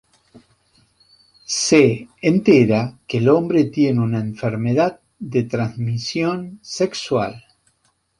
Se 1.45 2.07
entera 2.23 2.97
que 3.05 3.19
el 3.19 3.29
hombre 3.29 3.65
tiene 3.65 3.99
una 4.01 4.19
enfermedad 4.19 4.99
de 5.19 5.43
transmisión 5.43 6.57
sexual. 6.63 7.45